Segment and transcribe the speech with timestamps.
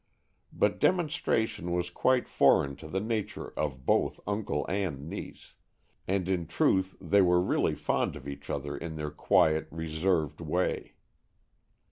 [0.51, 5.53] But demonstration was quite foreign to the nature of both uncle and niece,
[6.07, 10.95] and in truth they were really fond of each other in their quiet, reserved way.